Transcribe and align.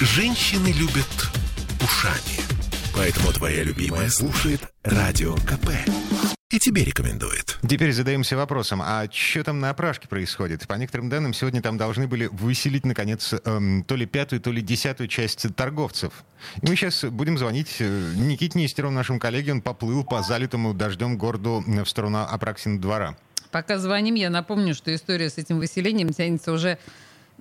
Женщины 0.00 0.68
любят 0.68 1.08
ушами. 1.82 2.38
Поэтому 2.94 3.32
твоя 3.32 3.64
любимая 3.64 4.08
слушает 4.08 4.60
Радио 4.84 5.34
КП. 5.34 5.70
И 6.52 6.60
тебе 6.60 6.84
рекомендует. 6.84 7.58
Теперь 7.68 7.92
задаемся 7.92 8.36
вопросом, 8.36 8.80
а 8.80 9.08
что 9.10 9.42
там 9.42 9.58
на 9.58 9.70
опрашке 9.70 10.06
происходит? 10.06 10.68
По 10.68 10.74
некоторым 10.74 11.08
данным, 11.08 11.34
сегодня 11.34 11.60
там 11.62 11.76
должны 11.78 12.06
были 12.06 12.26
выселить, 12.26 12.86
наконец, 12.86 13.34
эм, 13.44 13.82
то 13.82 13.96
ли 13.96 14.06
пятую, 14.06 14.40
то 14.40 14.52
ли 14.52 14.62
десятую 14.62 15.08
часть 15.08 15.52
торговцев. 15.56 16.12
И 16.62 16.68
мы 16.68 16.76
сейчас 16.76 17.02
будем 17.04 17.36
звонить 17.36 17.74
э, 17.80 18.12
Никите 18.14 18.56
Нестерову, 18.56 18.94
нашему 18.94 19.18
коллеге. 19.18 19.50
Он 19.50 19.62
поплыл 19.62 20.04
по 20.04 20.22
залитому 20.22 20.74
дождем 20.74 21.18
городу 21.18 21.64
в 21.66 21.86
сторону 21.86 22.20
Апраксина 22.20 22.80
двора. 22.80 23.16
Пока 23.50 23.78
звоним, 23.78 24.14
я 24.14 24.30
напомню, 24.30 24.76
что 24.76 24.94
история 24.94 25.28
с 25.28 25.38
этим 25.38 25.58
выселением 25.58 26.10
тянется 26.10 26.52
уже 26.52 26.78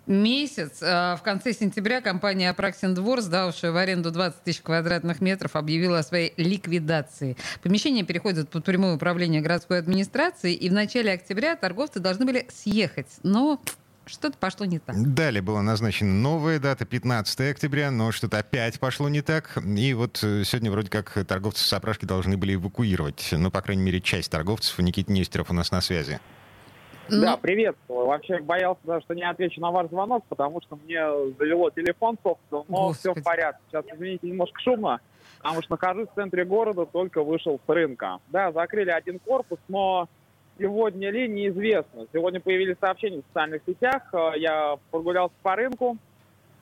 месяц. 0.07 0.79
А 0.81 1.15
в 1.15 1.23
конце 1.23 1.53
сентября 1.53 2.01
компания 2.01 2.49
«Апраксин 2.49 2.93
двор», 2.93 3.21
сдавшая 3.21 3.71
в 3.71 3.77
аренду 3.77 4.11
20 4.11 4.43
тысяч 4.43 4.61
квадратных 4.61 5.21
метров, 5.21 5.55
объявила 5.55 5.99
о 5.99 6.03
своей 6.03 6.33
ликвидации. 6.37 7.37
Помещение 7.61 8.03
переходит 8.03 8.49
под 8.49 8.65
прямое 8.65 8.95
управление 8.95 9.41
городской 9.41 9.79
администрации, 9.79 10.53
и 10.53 10.69
в 10.69 10.73
начале 10.73 11.11
октября 11.11 11.55
торговцы 11.55 11.99
должны 11.99 12.25
были 12.25 12.47
съехать. 12.51 13.07
Но 13.23 13.61
что-то 14.07 14.37
пошло 14.37 14.65
не 14.65 14.79
так. 14.79 14.95
Далее 15.13 15.41
была 15.41 15.61
назначена 15.61 16.13
новая 16.13 16.59
дата, 16.59 16.85
15 16.85 17.51
октября, 17.51 17.91
но 17.91 18.11
что-то 18.11 18.39
опять 18.39 18.79
пошло 18.79 19.09
не 19.09 19.21
так. 19.21 19.57
И 19.63 19.93
вот 19.93 20.19
э, 20.23 20.43
сегодня 20.45 20.71
вроде 20.71 20.89
как 20.89 21.11
торговцы 21.27 21.65
с 21.65 21.73
опрашки 21.73 22.05
должны 22.05 22.37
были 22.37 22.55
эвакуировать. 22.55 23.29
Ну, 23.31 23.51
по 23.51 23.61
крайней 23.61 23.83
мере, 23.83 24.01
часть 24.01 24.31
торговцев. 24.31 24.77
Никита 24.79 25.11
Нестеров 25.11 25.51
у 25.51 25.53
нас 25.53 25.71
на 25.71 25.81
связи. 25.81 26.19
Ну... 27.09 27.21
Да, 27.21 27.37
приветствую. 27.37 28.05
Вообще 28.07 28.39
боялся, 28.39 29.01
что 29.01 29.13
не 29.13 29.23
отвечу 29.23 29.61
на 29.61 29.71
ваш 29.71 29.87
звонок, 29.89 30.23
потому 30.29 30.61
что 30.61 30.75
мне 30.75 30.99
завело 31.37 31.69
телефон, 31.69 32.17
собственно, 32.23 32.63
но 32.67 32.87
Господи. 32.87 32.99
все 32.99 33.13
в 33.13 33.23
порядке. 33.23 33.61
Сейчас, 33.67 33.85
извините, 33.93 34.27
немножко 34.27 34.59
шумно, 34.61 34.99
потому 35.37 35.61
что 35.61 35.71
нахожусь 35.71 36.09
в 36.09 36.15
центре 36.15 36.45
города, 36.45 36.85
только 36.85 37.23
вышел 37.23 37.59
с 37.65 37.69
рынка. 37.69 38.19
Да, 38.27 38.51
закрыли 38.51 38.89
один 38.89 39.19
корпус, 39.19 39.59
но 39.67 40.07
сегодня 40.57 41.09
ли 41.09 41.27
неизвестно. 41.27 42.07
Сегодня 42.11 42.39
появились 42.39 42.77
сообщения 42.79 43.21
в 43.21 43.25
социальных 43.27 43.61
сетях. 43.65 44.03
Э, 44.13 44.31
я 44.37 44.77
прогулялся 44.91 45.35
по 45.43 45.55
рынку, 45.55 45.97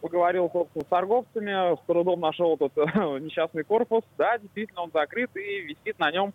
поговорил, 0.01 0.49
собственно, 0.51 0.83
с 0.83 0.87
торговцами, 0.87 1.75
с 1.75 1.79
трудом 1.87 2.19
нашел 2.19 2.55
этот 2.55 2.75
несчастный 3.21 3.63
корпус. 3.63 4.03
Да, 4.17 4.37
действительно, 4.37 4.83
он 4.83 4.91
закрыт 4.93 5.35
и 5.35 5.61
висит 5.61 5.97
на 5.99 6.11
нем 6.11 6.33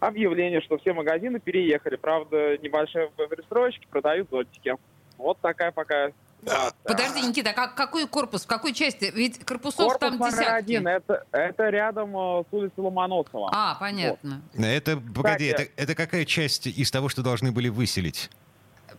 объявление, 0.00 0.60
что 0.60 0.78
все 0.78 0.92
магазины 0.92 1.40
переехали. 1.40 1.96
Правда, 1.96 2.58
небольшие 2.58 3.10
перестроечки 3.16 3.86
продают 3.90 4.28
зонтики. 4.30 4.74
Вот 5.18 5.38
такая 5.40 5.72
пока 5.72 6.10
да. 6.42 6.70
Подожди, 6.84 7.22
Никита, 7.22 7.50
а 7.50 7.66
какой 7.66 8.06
корпус, 8.06 8.44
в 8.44 8.46
какой 8.46 8.72
части? 8.72 9.10
Ведь 9.12 9.44
корпусов 9.44 9.98
корпус 9.98 9.98
там 9.98 10.18
десятки. 10.18 10.48
один, 10.48 10.86
это, 10.86 11.24
это 11.32 11.70
рядом 11.70 12.16
э, 12.16 12.44
с 12.48 12.52
улицы 12.52 12.80
Ломоносова. 12.80 13.50
А, 13.52 13.74
понятно. 13.80 14.42
Вот. 14.54 14.64
Это, 14.64 14.96
погоди, 14.96 15.50
Кстати, 15.50 15.70
это, 15.74 15.82
это 15.82 15.94
какая 15.94 16.24
часть 16.24 16.66
из 16.66 16.90
того, 16.90 17.08
что 17.08 17.22
должны 17.22 17.50
были 17.50 17.68
выселить? 17.68 18.30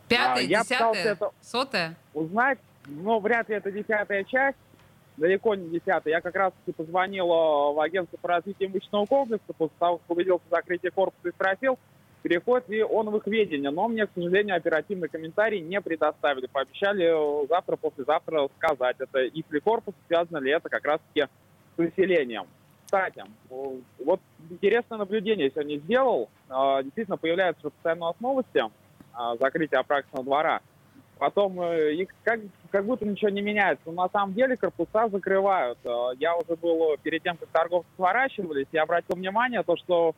Пятая, 0.09 0.43
а, 0.43 0.47
десятая, 0.47 1.03
это 1.03 1.31
сотая? 1.41 1.95
Узнать, 2.13 2.59
но 2.85 3.19
вряд 3.19 3.47
ли 3.49 3.55
это 3.55 3.71
десятая 3.71 4.23
часть 4.25 4.57
далеко 5.17 5.55
не 5.55 5.69
десятый. 5.69 6.11
Я 6.11 6.21
как 6.21 6.35
раз-таки 6.35 6.71
позвонил 6.71 7.25
э, 7.25 7.73
в 7.73 7.83
агентство 7.83 8.17
по 8.17 8.29
развитию 8.29 8.69
имущественного 8.69 9.05
комплекса, 9.05 9.53
после 9.57 9.75
того, 9.79 9.97
как 9.97 10.09
убедился 10.09 10.45
в 10.47 10.55
закрытии 10.55 10.89
корпуса 10.89 11.27
и 11.27 11.31
спросил, 11.31 11.77
переходит 12.21 12.69
ли 12.69 12.83
он 12.83 13.09
в 13.09 13.17
их 13.17 13.27
ведение. 13.27 13.71
Но 13.71 13.87
мне, 13.87 14.05
к 14.05 14.11
сожалению, 14.13 14.55
оперативный 14.55 15.09
комментарий 15.09 15.59
не 15.59 15.81
предоставили. 15.81 16.45
Пообещали 16.47 17.05
э, 17.05 17.47
завтра, 17.47 17.75
послезавтра 17.75 18.47
сказать, 18.57 18.97
это 18.99 19.19
их 19.23 19.45
ли 19.51 19.59
корпус, 19.59 19.93
связано 20.07 20.37
ли 20.37 20.51
это 20.51 20.69
как 20.69 20.85
раз-таки 20.85 21.27
с 21.75 21.77
выселением. 21.77 22.45
Кстати, 22.85 23.25
вот 23.49 24.21
интересное 24.49 24.97
наблюдение 24.97 25.49
сегодня 25.49 25.77
сделал. 25.79 26.29
Э, 26.49 26.83
действительно, 26.83 27.17
появляются 27.17 27.69
постоянно 27.69 28.13
новости 28.19 28.63
закрытия 29.39 29.79
Апраксиного 29.79 30.23
двора– 30.23 30.61
Потом 31.17 31.59
э, 31.61 31.93
их 31.95 32.09
как, 32.23 32.39
как 32.71 32.85
будто 32.85 33.05
ничего 33.05 33.29
не 33.29 33.41
меняется. 33.41 33.83
Но 33.87 34.03
на 34.03 34.09
самом 34.09 34.33
деле 34.33 34.57
корпуса 34.57 35.09
закрывают. 35.09 35.77
Э, 35.83 36.11
я 36.19 36.35
уже 36.35 36.55
был 36.55 36.93
э, 36.93 36.97
перед 37.01 37.23
тем, 37.23 37.37
как 37.37 37.49
торговцы 37.49 37.89
сворачивались, 37.95 38.67
я 38.71 38.83
обратил 38.83 39.15
внимание, 39.15 39.63
то, 39.63 39.75
что 39.77 40.15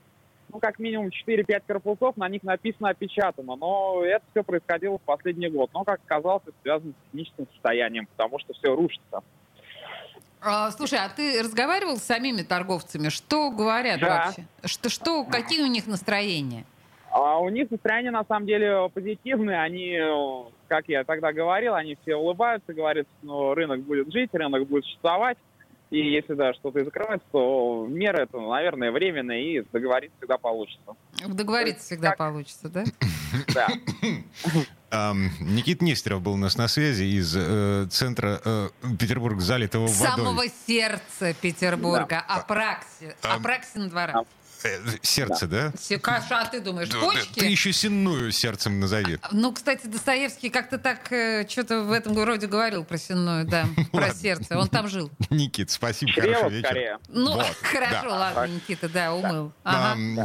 ну, 0.52 0.60
как 0.60 0.80
минимум 0.80 1.10
4-5 1.10 1.64
корпусов, 1.68 2.18
на 2.18 2.28
них 2.28 2.44
написано 2.44 2.90
опечатано. 2.90 3.56
Но 3.56 4.04
это 4.04 4.24
все 4.32 4.44
происходило 4.44 4.98
в 4.98 5.02
последний 5.02 5.48
год. 5.48 5.70
Но, 5.74 5.84
как 5.84 6.00
оказалось, 6.06 6.44
это 6.46 6.56
связано 6.64 6.92
с 6.92 7.06
техническим 7.06 7.48
состоянием, 7.54 8.08
потому 8.08 8.40
что 8.40 8.54
все 8.54 8.76
рушится. 8.76 9.22
А, 10.42 10.72
слушай, 10.72 10.98
а 11.00 11.10
ты 11.10 11.44
разговаривал 11.44 11.98
с 11.98 12.04
самими 12.04 12.42
торговцами? 12.44 13.10
Что 13.10 13.52
говорят 13.52 14.00
да. 14.00 14.26
вообще? 14.26 14.46
Что, 14.66 14.90
что, 14.90 15.24
какие 15.26 15.62
у 15.62 15.68
них 15.68 15.86
настроения? 15.86 16.66
А 17.12 17.40
у 17.40 17.50
них 17.50 17.72
настроение 17.72 18.12
на 18.12 18.24
самом 18.24 18.46
деле 18.46 18.90
позитивное. 18.94 19.62
Они, 19.62 19.98
как 20.68 20.88
я 20.88 21.04
тогда 21.04 21.34
говорил, 21.34 21.74
они 21.74 21.98
все 22.02 22.16
улыбаются, 22.16 22.74
говорят, 22.74 23.08
что 23.08 23.28
ну, 23.28 23.54
рынок 23.54 23.82
будет 23.82 24.12
жить, 24.12 24.30
рынок 24.34 24.68
будет 24.68 24.86
существовать. 24.86 25.38
И 25.90 25.98
если 25.98 26.36
да, 26.36 26.54
что-то 26.54 26.80
и 26.80 26.84
закрывается, 26.84 27.28
то 27.32 27.88
меры 27.90 28.24
это, 28.24 28.40
наверное, 28.40 28.92
временные, 28.92 29.58
и 29.58 29.66
договориться 29.72 30.16
всегда 30.20 30.38
получится. 30.38 30.96
Договориться 31.28 31.84
всегда 31.84 32.10
как... 32.10 32.18
получится, 32.18 32.70
да? 32.70 32.84
Да. 33.54 33.68
Никит 35.40 35.82
Нестеров 35.82 36.22
был 36.22 36.34
у 36.34 36.38
нас 36.38 36.58
на 36.58 36.68
связи 36.68 37.04
из 37.04 37.36
э, 37.38 37.88
центра 37.92 38.40
э, 38.44 38.70
Петербурга, 39.00 39.40
залитого 39.40 39.88
водой. 39.88 40.26
Самого 40.26 40.44
сердца 40.48 41.34
Петербурга, 41.40 42.24
да. 42.28 42.36
Апракси, 42.38 43.16
Апраксин 43.22 43.90
двора. 43.90 44.26
Э, 44.64 44.80
сердце, 45.02 45.48
да? 45.48 45.72
да? 45.90 46.00
Каша, 46.00 46.42
а 46.42 46.46
ты 46.46 46.60
думаешь, 46.60 46.90
почки? 46.90 47.40
Ты 47.40 47.46
еще 47.46 47.72
сенную 47.72 48.32
сердцем 48.32 48.80
назови. 48.80 49.18
А, 49.22 49.30
ну, 49.32 49.54
кстати, 49.54 49.88
Достоевский 49.88 50.50
как-то 50.50 50.78
так 50.78 51.12
э, 51.12 51.48
что-то 51.48 51.84
в 51.84 51.92
этом 51.92 52.22
роде 52.22 52.48
говорил 52.48 52.84
про 52.84 52.98
сенную, 52.98 53.46
да, 53.46 53.66
про 53.92 54.14
сердце. 54.14 54.58
Он 54.58 54.68
там 54.68 54.88
жил. 54.88 55.10
Никит, 55.30 55.72
спасибо, 55.72 56.12
хороший 56.14 56.50
вечер. 56.50 57.00
Ну, 57.08 57.40
хорошо, 57.62 58.10
ладно, 58.10 58.48
Никита, 58.48 58.90
да, 58.90 59.14
умыл. 59.14 59.54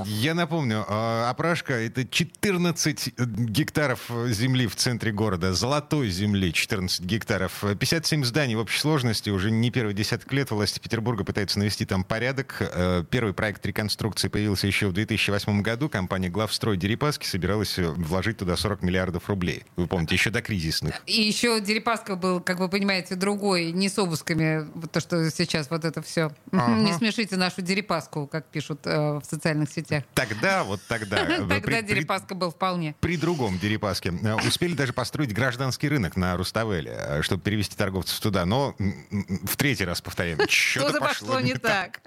Я 0.06 0.34
напомню, 0.34 0.84
а, 0.88 1.30
опрашка— 1.30 1.74
это 1.74 2.06
14 2.06 3.14
гектаров 3.18 4.10
земли 4.26 4.66
в 4.66 4.76
центре 4.76 5.12
города, 5.12 5.52
золотой 5.52 6.08
земли 6.10 6.52
14 6.52 7.04
гектаров, 7.04 7.62
57 7.62 8.24
зданий 8.24 8.54
в 8.54 8.60
общей 8.60 8.80
сложности, 8.80 9.30
уже 9.30 9.50
не 9.50 9.70
первый 9.70 9.94
десяток 9.94 10.32
лет 10.32 10.50
власти 10.50 10.80
Петербурга 10.80 11.24
пытаются 11.24 11.58
навести 11.58 11.84
там 11.84 12.04
порядок. 12.04 12.56
Э, 12.60 13.04
первый 13.08 13.32
проект 13.32 13.64
реконструкции 13.66 14.23
Турции 14.24 14.28
появился 14.28 14.66
еще 14.66 14.88
в 14.88 14.92
2008 14.92 15.62
году. 15.62 15.88
Компания 15.88 16.28
«Главстрой 16.28 16.76
Дерипаски» 16.76 17.26
собиралась 17.26 17.78
э, 17.78 17.88
вложить 17.88 18.38
туда 18.38 18.56
40 18.56 18.82
миллиардов 18.82 19.28
рублей. 19.28 19.64
Вы 19.76 19.86
помните, 19.86 20.14
еще 20.14 20.30
до 20.30 20.40
кризисных. 20.40 21.02
И 21.06 21.20
еще 21.20 21.60
Дерипаска 21.60 22.16
был, 22.16 22.40
как 22.40 22.58
вы 22.58 22.68
понимаете, 22.68 23.16
другой, 23.16 23.72
не 23.72 23.88
с 23.88 23.98
обысками, 23.98 24.66
то, 24.88 25.00
что 25.00 25.30
сейчас 25.30 25.70
вот 25.70 25.84
это 25.84 26.00
все. 26.02 26.32
Ага. 26.52 26.72
Не 26.74 26.92
смешите 26.94 27.36
нашу 27.36 27.62
Дерипаску, 27.62 28.26
как 28.26 28.46
пишут 28.46 28.80
э, 28.84 29.18
в 29.18 29.22
социальных 29.28 29.70
сетях. 29.70 30.04
Тогда, 30.14 30.64
вот 30.64 30.80
тогда. 30.88 31.26
Тогда 31.48 31.82
Дерипаска 31.82 32.34
был 32.34 32.50
вполне. 32.50 32.94
При 33.00 33.16
другом 33.16 33.58
Дерипаске. 33.58 34.12
Э, 34.22 34.36
успели 34.46 34.74
даже 34.74 34.92
построить 34.92 35.34
гражданский 35.34 35.88
рынок 35.88 36.16
на 36.16 36.36
Руставеле, 36.36 37.20
чтобы 37.22 37.42
перевести 37.42 37.76
торговцев 37.76 38.18
туда. 38.20 38.46
Но 38.46 38.74
в 38.78 39.56
третий 39.56 39.84
раз 39.84 40.00
повторяем, 40.00 40.38
что-то 40.48 41.00
пошло 41.00 41.40
не 41.40 41.54
так. 41.54 42.00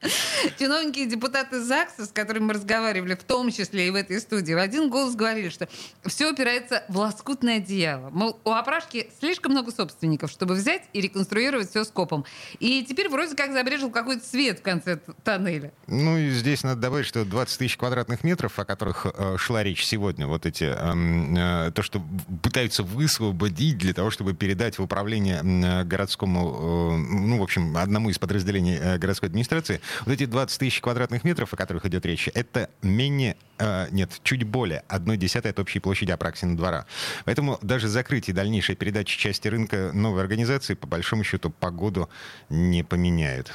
Чиновники 0.57 0.99
и 0.99 1.05
депутаты 1.05 1.61
ЗАГСа, 1.61 2.06
с 2.07 2.11
которыми 2.11 2.45
мы 2.45 2.53
разговаривали, 2.53 3.15
в 3.15 3.23
том 3.23 3.51
числе 3.51 3.87
и 3.87 3.89
в 3.89 3.95
этой 3.95 4.19
студии, 4.19 4.53
в 4.53 4.57
один 4.57 4.89
голос 4.89 5.15
говорили, 5.15 5.49
что 5.49 5.67
все 6.05 6.31
опирается 6.31 6.83
в 6.87 6.97
лоскутное 6.97 7.57
одеяло. 7.57 8.09
Мол, 8.09 8.39
у 8.43 8.51
опрашки 8.51 9.09
слишком 9.19 9.51
много 9.51 9.71
собственников, 9.71 10.31
чтобы 10.31 10.55
взять 10.55 10.83
и 10.93 11.01
реконструировать 11.01 11.69
все 11.69 11.83
скопом. 11.83 12.25
И 12.59 12.85
теперь 12.87 13.09
вроде 13.09 13.35
как 13.35 13.53
забрежил 13.53 13.91
какой-то 13.91 14.25
свет 14.25 14.59
в 14.59 14.61
конце 14.61 14.99
тоннеля. 15.23 15.71
Ну 15.87 16.17
и 16.17 16.31
здесь 16.31 16.63
надо 16.63 16.81
добавить, 16.81 17.05
что 17.05 17.25
20 17.25 17.57
тысяч 17.57 17.77
квадратных 17.77 18.23
метров, 18.23 18.57
о 18.59 18.65
которых 18.65 19.05
э, 19.05 19.37
шла 19.37 19.63
речь 19.63 19.85
сегодня, 19.85 20.27
вот 20.27 20.45
эти, 20.45 20.63
э, 20.63 21.67
э, 21.67 21.71
то, 21.71 21.81
что 21.81 22.01
пытаются 22.41 22.83
высвободить 22.83 23.77
для 23.77 23.93
того, 23.93 24.09
чтобы 24.09 24.33
передать 24.33 24.77
в 24.77 24.83
управление 24.83 25.41
э, 25.43 25.83
городскому, 25.83 26.93
э, 26.93 26.97
ну, 26.97 27.39
в 27.39 27.43
общем, 27.43 27.75
одному 27.77 28.09
из 28.09 28.19
подразделений 28.19 28.77
э, 28.77 28.97
городской 28.97 29.29
администрации, 29.29 29.81
вот 30.05 30.13
эти 30.13 30.25
20 30.25 30.59
тысяч 30.59 30.81
квадратных 30.81 31.23
метров, 31.23 31.53
о 31.53 31.57
которых 31.57 31.85
идет 31.85 31.96
речь, 32.05 32.29
это 32.33 32.69
менее, 32.81 33.35
э, 33.57 33.87
нет, 33.91 34.19
чуть 34.23 34.43
более 34.43 34.83
одной 34.87 35.17
десятой 35.17 35.51
от 35.51 35.59
общей 35.59 35.79
площади 35.79 36.11
Апраксина 36.11 36.55
двора. 36.55 36.85
Поэтому 37.25 37.59
даже 37.61 37.87
закрытие 37.87 38.35
дальнейшей 38.35 38.75
передачи 38.75 39.17
части 39.17 39.47
рынка 39.47 39.91
новой 39.93 40.21
организации, 40.21 40.73
по 40.73 40.87
большому 40.87 41.23
счету, 41.23 41.49
погоду 41.49 42.09
не 42.49 42.83
поменяет. 42.83 43.53